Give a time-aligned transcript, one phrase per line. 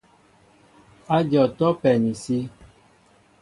[1.15, 2.37] Ádyɔŋ atɔ́' á pɛ ni sí.